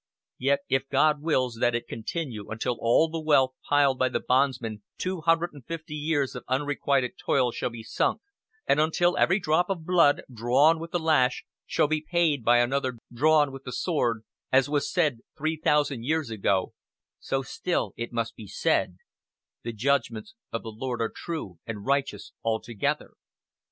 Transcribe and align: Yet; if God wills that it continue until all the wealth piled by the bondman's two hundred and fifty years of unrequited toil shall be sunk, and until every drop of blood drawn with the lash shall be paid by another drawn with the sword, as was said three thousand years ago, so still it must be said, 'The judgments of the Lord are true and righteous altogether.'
Yet; 0.39 0.61
if 0.67 0.89
God 0.89 1.21
wills 1.21 1.57
that 1.59 1.75
it 1.75 1.87
continue 1.87 2.49
until 2.49 2.75
all 2.79 3.07
the 3.07 3.19
wealth 3.19 3.53
piled 3.69 3.99
by 3.99 4.09
the 4.09 4.19
bondman's 4.19 4.79
two 4.97 5.21
hundred 5.21 5.53
and 5.53 5.63
fifty 5.63 5.93
years 5.93 6.33
of 6.33 6.43
unrequited 6.47 7.19
toil 7.19 7.51
shall 7.51 7.69
be 7.69 7.83
sunk, 7.83 8.19
and 8.65 8.79
until 8.79 9.15
every 9.15 9.39
drop 9.39 9.69
of 9.69 9.85
blood 9.85 10.23
drawn 10.33 10.79
with 10.79 10.89
the 10.89 10.97
lash 10.97 11.45
shall 11.67 11.85
be 11.87 12.01
paid 12.01 12.43
by 12.43 12.57
another 12.57 12.97
drawn 13.13 13.51
with 13.51 13.63
the 13.63 13.71
sword, 13.71 14.23
as 14.51 14.67
was 14.67 14.91
said 14.91 15.19
three 15.37 15.61
thousand 15.63 16.03
years 16.03 16.31
ago, 16.31 16.73
so 17.19 17.43
still 17.43 17.93
it 17.95 18.11
must 18.11 18.35
be 18.35 18.47
said, 18.47 18.97
'The 19.61 19.73
judgments 19.73 20.33
of 20.51 20.63
the 20.63 20.69
Lord 20.71 20.99
are 20.99 21.13
true 21.15 21.59
and 21.67 21.85
righteous 21.85 22.31
altogether.' 22.43 23.13